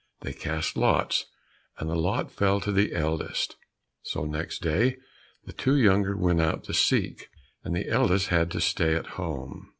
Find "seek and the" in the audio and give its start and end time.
6.73-7.87